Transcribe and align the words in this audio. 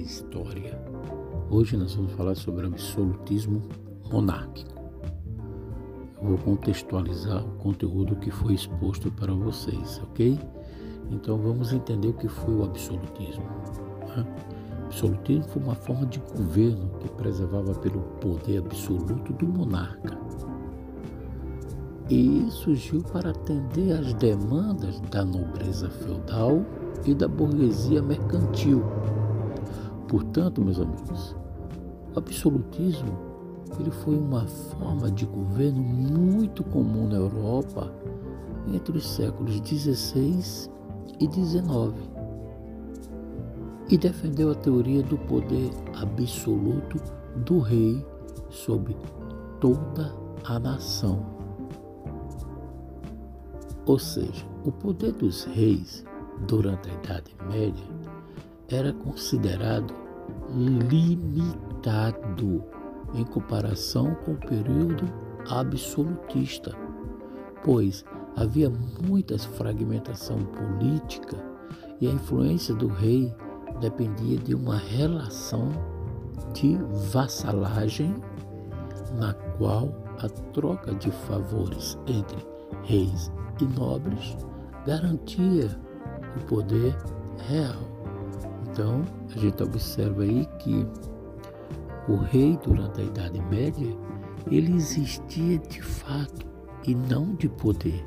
história. 0.00 0.80
Hoje 1.50 1.76
nós 1.76 1.94
vamos 1.94 2.12
falar 2.12 2.34
sobre 2.34 2.66
absolutismo 2.66 3.62
monárquico. 4.10 4.80
Eu 6.22 6.28
vou 6.28 6.38
contextualizar 6.38 7.44
o 7.44 7.56
conteúdo 7.58 8.16
que 8.16 8.30
foi 8.30 8.54
exposto 8.54 9.10
para 9.12 9.32
vocês, 9.32 10.00
ok? 10.04 10.38
Então 11.10 11.38
vamos 11.38 11.72
entender 11.72 12.08
o 12.08 12.14
que 12.14 12.28
foi 12.28 12.54
o 12.54 12.64
absolutismo. 12.64 13.44
Né? 14.08 14.26
Absolutismo 14.84 15.44
foi 15.44 15.62
uma 15.62 15.74
forma 15.74 16.06
de 16.06 16.20
governo 16.36 16.90
que 17.00 17.08
preservava 17.10 17.74
pelo 17.74 18.00
poder 18.20 18.58
absoluto 18.58 19.32
do 19.32 19.46
monarca. 19.46 20.18
E 22.08 22.46
surgiu 22.50 23.02
para 23.02 23.30
atender 23.30 23.92
às 23.92 24.12
demandas 24.14 25.00
da 25.02 25.24
nobreza 25.24 25.88
feudal 25.88 26.64
e 27.06 27.14
da 27.14 27.28
burguesia 27.28 28.02
mercantil. 28.02 28.82
Portanto, 30.10 30.60
meus 30.60 30.80
amigos, 30.80 31.36
o 32.12 32.18
absolutismo 32.18 33.16
ele 33.78 33.92
foi 33.92 34.18
uma 34.18 34.44
forma 34.44 35.08
de 35.08 35.24
governo 35.24 35.80
muito 35.80 36.64
comum 36.64 37.06
na 37.06 37.14
Europa 37.14 37.94
entre 38.74 38.98
os 38.98 39.08
séculos 39.08 39.54
XVI 39.58 40.68
e 41.20 41.32
XIX 41.32 41.94
e 43.88 43.96
defendeu 43.96 44.50
a 44.50 44.54
teoria 44.56 45.00
do 45.04 45.16
poder 45.16 45.70
absoluto 45.94 47.00
do 47.46 47.60
rei 47.60 48.04
sobre 48.50 48.96
toda 49.60 50.12
a 50.44 50.58
nação. 50.58 51.24
Ou 53.86 53.98
seja, 53.98 54.44
o 54.64 54.72
poder 54.72 55.12
dos 55.12 55.44
reis 55.44 56.04
durante 56.48 56.90
a 56.90 56.94
Idade 56.94 57.36
Média 57.48 57.86
era 58.70 58.92
considerado 58.92 59.94
limitado 60.52 62.64
em 63.14 63.24
comparação 63.24 64.14
com 64.24 64.32
o 64.32 64.36
período 64.36 65.04
absolutista, 65.48 66.76
pois 67.64 68.04
havia 68.36 68.70
muita 69.06 69.38
fragmentação 69.38 70.38
política 70.44 71.36
e 72.00 72.06
a 72.06 72.12
influência 72.12 72.74
do 72.74 72.86
rei 72.86 73.34
dependia 73.80 74.38
de 74.38 74.54
uma 74.54 74.76
relação 74.76 75.70
de 76.52 76.76
vassalagem 77.12 78.14
na 79.18 79.34
qual 79.58 79.92
a 80.18 80.28
troca 80.52 80.94
de 80.94 81.10
favores 81.10 81.98
entre 82.06 82.38
reis 82.84 83.32
e 83.60 83.64
nobres 83.78 84.36
garantia 84.86 85.68
o 86.36 86.44
poder 86.44 86.96
real. 87.48 87.99
Então, 88.80 89.04
a 89.36 89.38
gente 89.38 89.62
observa 89.62 90.22
aí 90.22 90.48
que 90.58 90.86
o 92.08 92.16
rei, 92.16 92.58
durante 92.64 93.02
a 93.02 93.04
Idade 93.04 93.38
Média, 93.42 93.94
ele 94.50 94.74
existia 94.74 95.58
de 95.58 95.82
fato 95.82 96.46
e 96.86 96.94
não 96.94 97.34
de 97.34 97.46
poder. 97.46 98.02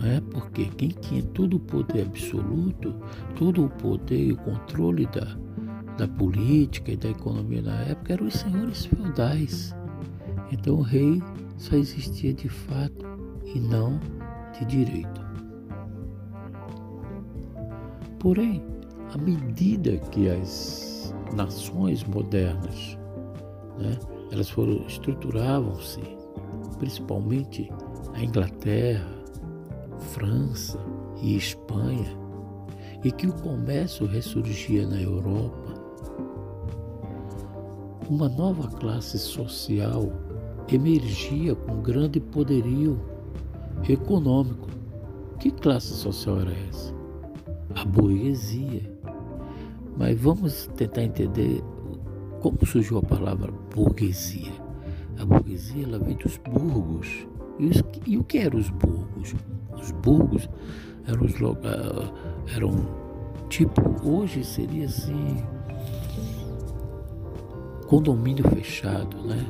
Não 0.00 0.08
é? 0.08 0.20
Porque 0.20 0.64
quem 0.64 0.88
tinha 0.88 1.22
todo 1.22 1.58
o 1.58 1.60
poder 1.60 2.06
absoluto, 2.06 2.92
todo 3.36 3.66
o 3.66 3.70
poder 3.70 4.18
e 4.18 4.32
o 4.32 4.36
controle 4.38 5.06
da, 5.06 5.38
da 5.96 6.08
política 6.08 6.90
e 6.90 6.96
da 6.96 7.10
economia 7.10 7.62
na 7.62 7.80
época 7.82 8.14
eram 8.14 8.26
os 8.26 8.34
senhores 8.34 8.84
feudais. 8.84 9.72
Então 10.50 10.78
o 10.78 10.82
rei 10.82 11.22
só 11.56 11.76
existia 11.76 12.34
de 12.34 12.48
fato 12.48 13.06
e 13.44 13.60
não 13.60 14.00
de 14.58 14.64
direito. 14.64 15.24
Porém, 18.18 18.60
à 19.12 19.18
medida 19.18 19.96
que 20.10 20.28
as 20.28 21.14
nações 21.34 22.04
modernas, 22.04 22.98
né, 23.78 23.98
elas 24.30 24.50
foram 24.50 24.84
estruturavam-se, 24.86 26.00
principalmente 26.78 27.70
a 28.14 28.22
Inglaterra, 28.22 29.08
França 29.98 30.78
e 31.22 31.36
Espanha, 31.36 32.18
e 33.04 33.12
que 33.12 33.26
o 33.26 33.32
comércio 33.32 34.06
ressurgia 34.06 34.86
na 34.86 35.00
Europa, 35.00 35.74
uma 38.10 38.28
nova 38.28 38.68
classe 38.68 39.18
social 39.18 40.10
emergia 40.70 41.54
com 41.54 41.80
grande 41.80 42.20
poderio 42.20 43.00
econômico. 43.88 44.68
Que 45.38 45.50
classe 45.50 45.94
social 45.94 46.40
era 46.40 46.52
essa? 46.68 46.98
a 47.74 47.84
burguesia. 47.84 48.97
Mas 49.98 50.18
vamos 50.18 50.70
tentar 50.76 51.02
entender 51.02 51.60
como 52.40 52.64
surgiu 52.64 52.98
a 52.98 53.02
palavra 53.02 53.52
burguesia. 53.74 54.52
A 55.18 55.26
burguesia 55.26 55.84
ela 55.84 55.98
vem 55.98 56.16
dos 56.16 56.36
burgos. 56.36 57.26
E, 57.58 57.66
os, 57.66 57.82
e 58.06 58.16
o 58.16 58.22
que 58.22 58.38
eram 58.38 58.60
os 58.60 58.70
burgos? 58.70 59.34
Os 59.76 59.90
burgos 59.90 60.48
eram, 61.04 61.24
os, 61.24 61.34
ah, 61.64 62.12
eram 62.54 62.70
tipo, 63.48 63.82
hoje 64.08 64.44
seria 64.44 64.86
assim, 64.86 65.42
condomínio 67.88 68.48
fechado, 68.50 69.16
né? 69.24 69.44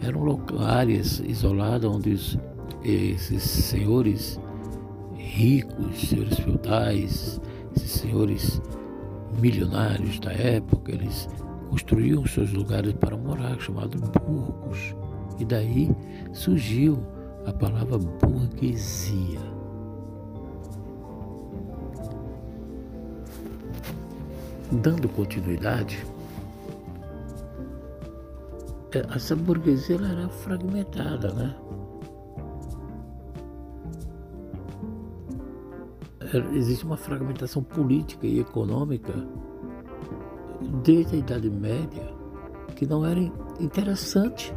Eram 0.00 0.40
áreas 0.60 1.18
isoladas 1.18 1.90
onde 1.90 2.10
os, 2.10 2.38
esses 2.84 3.42
senhores 3.42 4.38
ricos, 5.16 6.08
senhores 6.08 6.38
feudais, 6.38 7.40
esses 7.74 7.90
senhores 7.90 8.62
milionários 9.38 10.18
da 10.20 10.32
época, 10.32 10.92
eles 10.92 11.28
construíam 11.70 12.26
seus 12.26 12.52
lugares 12.52 12.92
para 12.94 13.16
morar, 13.16 13.58
chamados 13.60 14.00
burgos. 14.00 14.94
E 15.38 15.44
daí 15.44 15.90
surgiu 16.32 16.98
a 17.46 17.52
palavra 17.52 17.98
burguesia. 17.98 19.40
Dando 24.70 25.08
continuidade, 25.08 26.04
é, 28.92 29.14
essa 29.14 29.34
burguesia 29.36 29.96
era 29.96 30.28
fragmentada, 30.28 31.32
né? 31.32 31.54
Existe 36.54 36.84
uma 36.84 36.96
fragmentação 36.96 37.62
política 37.62 38.26
e 38.26 38.40
econômica 38.40 39.12
desde 40.82 41.16
a 41.16 41.18
Idade 41.18 41.50
Média 41.50 42.12
que 42.76 42.86
não 42.86 43.04
era 43.04 43.20
interessante, 43.58 44.54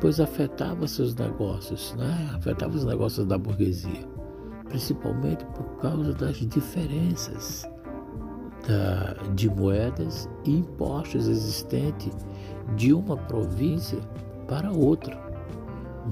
pois 0.00 0.20
afetava 0.20 0.86
seus 0.86 1.14
negócios, 1.14 1.94
né? 1.94 2.30
afetava 2.34 2.74
os 2.74 2.84
negócios 2.84 3.26
da 3.26 3.38
burguesia, 3.38 4.06
principalmente 4.68 5.44
por 5.46 5.64
causa 5.80 6.12
das 6.12 6.36
diferenças 6.36 7.66
da, 8.66 9.14
de 9.34 9.48
moedas 9.48 10.28
e 10.44 10.58
impostos 10.58 11.28
existentes 11.28 12.12
de 12.76 12.92
uma 12.92 13.16
província 13.16 13.98
para 14.46 14.70
outra, 14.70 15.18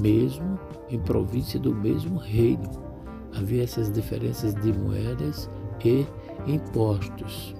mesmo 0.01 0.59
em 0.89 0.99
província 0.99 1.59
do 1.59 1.75
mesmo 1.75 2.17
reino 2.17 2.90
havia 3.35 3.63
essas 3.63 3.91
diferenças 3.91 4.55
de 4.55 4.73
moedas 4.73 5.51
e 5.85 6.07
impostos. 6.47 7.55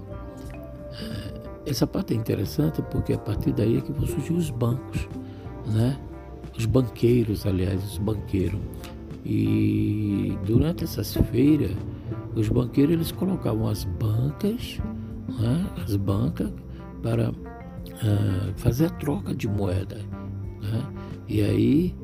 Eh, 0.93 1.41
essa 1.67 1.87
parte 1.87 2.13
é 2.13 2.17
interessante 2.17 2.83
porque 2.91 3.13
a 3.13 3.19
partir 3.19 3.53
daí 3.53 3.79
é 3.79 3.81
que 3.81 3.93
vão 3.93 4.07
surgir 4.07 4.33
os 4.33 4.51
bancos, 4.51 5.09
né? 5.67 5.99
Os 6.57 6.67
banqueiros, 6.67 7.47
aliás, 7.47 7.83
os 7.85 7.99
banqueiros. 7.99 8.61
E 9.25 10.37
durante 10.45 10.85
essas 10.85 11.15
feiras, 11.15 11.73
os 12.35 12.49
banqueiros 12.49 12.95
eles 12.95 13.13
colocavam 13.13 13.69
as 13.69 13.85
bancas, 13.85 14.79
né? 15.29 15.67
as 15.83 15.97
bancas, 15.97 16.51
para 17.03 17.31
uh, 17.31 17.35
fazer 18.57 18.87
a 18.87 18.91
troca 18.91 19.35
de 19.35 19.49
moeda. 19.49 19.99
Né? 20.61 20.87
E 21.29 21.43
aí, 21.43 21.95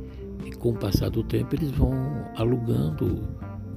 com 0.58 0.70
o 0.70 0.74
passar 0.74 1.10
do 1.10 1.22
tempo, 1.22 1.54
eles 1.54 1.70
vão 1.70 1.92
alugando 2.36 3.28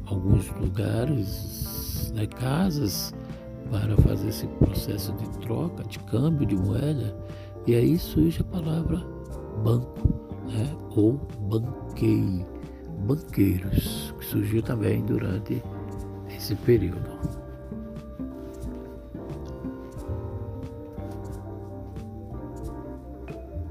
alguns 0.10 0.50
lugares, 0.60 2.12
né, 2.16 2.26
casas, 2.26 3.14
para 3.70 3.96
fazer 3.98 4.30
esse 4.30 4.48
processo 4.48 5.14
de 5.14 5.30
troca, 5.40 5.84
de 5.84 6.00
câmbio 6.00 6.46
de 6.46 6.56
moeda, 6.56 7.16
e 7.68 7.76
aí 7.76 7.98
surge 7.98 8.42
a 8.42 8.44
palavra 8.44 8.98
banco, 9.64 10.10
né, 10.48 10.76
ou 10.96 11.20
banquei, 11.42 12.46
banqueiros, 13.06 14.14
que 14.18 14.26
surgiu 14.26 14.64
também 14.64 15.06
durante 15.06 15.62
esse 16.36 16.56
período. 16.56 17.20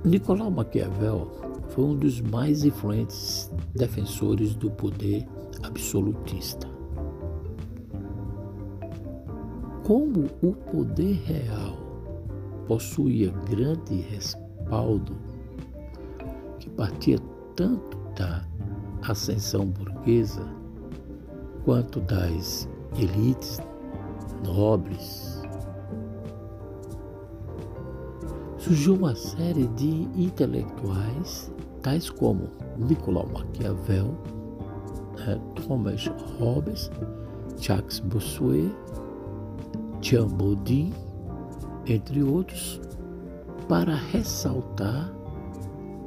Nicolau 0.05 0.51
Maquiavel 0.51 1.29
foi 1.71 1.85
um 1.85 1.97
dos 1.97 2.21
mais 2.21 2.65
influentes 2.65 3.51
defensores 3.75 4.55
do 4.55 4.71
poder 4.71 5.27
absolutista. 5.79 6.67
como 9.85 10.27
o 10.43 10.53
poder 10.53 11.15
real 11.25 11.79
possuía 12.67 13.33
grande 13.49 14.03
respaldo, 14.03 15.17
que 16.59 16.69
partia 16.69 17.19
tanto 17.57 17.97
da 18.15 18.47
ascensão 19.09 19.65
burguesa 19.65 20.47
quanto 21.65 22.01
das 22.01 22.69
elites 22.99 23.59
nobres, 24.45 25.41
surgiu 28.59 28.95
uma 28.95 29.15
série 29.15 29.69
de 29.69 30.07
intelectuais, 30.15 31.51
tais 31.81 32.11
como 32.11 32.51
Nicolau 32.77 33.27
Maquiavel, 33.33 34.38
Thomas 35.55 36.07
Hobbes, 36.39 36.91
Jacques 37.61 38.01
Bossuet, 38.01 38.71
Jean 40.01 40.29
Baudin, 40.29 40.93
entre 41.87 42.23
outros, 42.23 42.81
para 43.69 43.95
ressaltar 43.95 45.13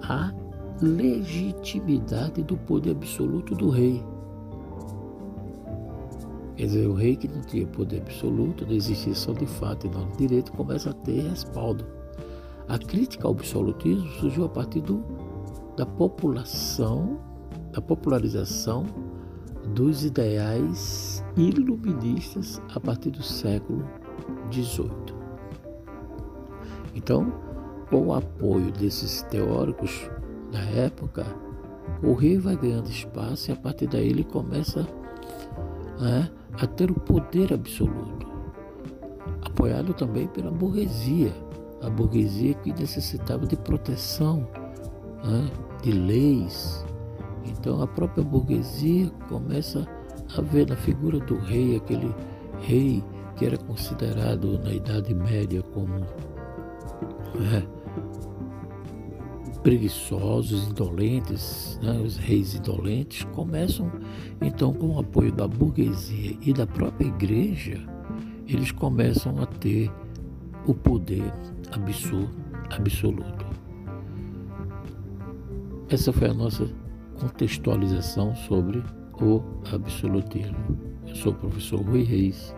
a 0.03 0.33
legitimidade 0.81 2.41
do 2.43 2.57
poder 2.57 2.91
absoluto 2.91 3.53
do 3.55 3.69
rei. 3.69 4.03
Quer 6.55 6.65
dizer, 6.65 6.87
o 6.87 6.93
rei 6.93 7.15
que 7.15 7.27
não 7.27 7.41
tinha 7.41 7.65
poder 7.67 8.01
absoluto, 8.01 8.65
não 8.65 8.73
existia 8.73 9.15
só 9.15 9.33
de 9.33 9.45
fato 9.45 9.87
e 9.87 9.89
não 9.89 10.07
de 10.11 10.17
direito, 10.17 10.51
começa 10.51 10.91
a 10.91 10.93
ter 10.93 11.21
respaldo. 11.21 11.85
A 12.67 12.77
crítica 12.77 13.27
ao 13.27 13.33
absolutismo 13.33 14.07
surgiu 14.19 14.45
a 14.45 14.49
partir 14.49 14.81
do, 14.81 15.03
da 15.75 15.85
população, 15.85 17.19
da 17.71 17.81
popularização 17.81 18.85
dos 19.73 20.03
ideais 20.03 21.23
iluministas 21.37 22.61
a 22.73 22.79
partir 22.79 23.11
do 23.11 23.23
século 23.23 23.87
XVIII. 24.51 25.15
Então, 26.93 27.31
com 27.89 28.07
o 28.07 28.13
apoio 28.13 28.71
desses 28.71 29.21
teóricos 29.23 30.09
da 30.51 30.59
época, 30.59 31.25
o 32.03 32.13
rei 32.13 32.37
vai 32.37 32.55
ganhando 32.55 32.89
espaço 32.89 33.49
e 33.49 33.53
a 33.53 33.55
partir 33.55 33.87
daí 33.87 34.09
ele 34.09 34.23
começa 34.23 34.87
né, 35.99 36.29
a 36.53 36.65
ter 36.65 36.91
o 36.91 36.95
poder 36.95 37.53
absoluto, 37.53 38.27
apoiado 39.41 39.93
também 39.93 40.27
pela 40.27 40.51
burguesia, 40.51 41.33
a 41.81 41.89
burguesia 41.89 42.53
que 42.55 42.73
necessitava 42.73 43.45
de 43.45 43.55
proteção, 43.55 44.47
né, 45.23 45.49
de 45.81 45.91
leis, 45.91 46.80
então 47.61 47.79
a 47.79 47.85
própria 47.85 48.23
burguesia 48.23 49.07
começa 49.29 49.87
a 50.35 50.41
ver 50.41 50.67
na 50.67 50.75
figura 50.75 51.19
do 51.19 51.37
rei, 51.37 51.75
aquele 51.75 52.11
rei 52.61 53.03
que 53.35 53.45
era 53.45 53.55
considerado 53.55 54.57
na 54.63 54.73
Idade 54.73 55.13
Média 55.13 55.61
como 55.61 55.93
né, 55.93 57.63
preguiçosos, 59.61 60.69
indolentes, 60.69 61.79
né, 61.83 62.01
os 62.03 62.17
reis 62.17 62.55
indolentes, 62.55 63.25
começam 63.25 63.91
então 64.41 64.73
com 64.73 64.95
o 64.95 64.99
apoio 64.99 65.31
da 65.31 65.47
burguesia 65.47 66.35
e 66.41 66.51
da 66.53 66.65
própria 66.65 67.05
igreja, 67.09 67.79
eles 68.47 68.71
começam 68.71 69.39
a 69.39 69.45
ter 69.45 69.91
o 70.65 70.73
poder 70.73 71.31
absoluto. 71.71 73.45
Essa 75.89 76.11
foi 76.11 76.29
a 76.29 76.33
nossa 76.33 76.67
contextualização 77.21 78.35
sobre 78.35 78.83
o 79.21 79.43
absolutismo. 79.71 80.57
Eu 81.07 81.15
sou 81.15 81.31
o 81.31 81.35
professor 81.35 81.79
Rui 81.81 82.03
Reis. 82.03 82.55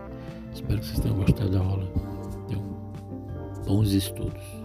Espero 0.54 0.80
que 0.80 0.86
vocês 0.86 1.00
tenham 1.00 1.16
gostado 1.18 1.50
da 1.50 1.60
aula. 1.60 1.86
Tenham 2.48 2.62
bons 3.66 3.92
estudos. 3.92 4.63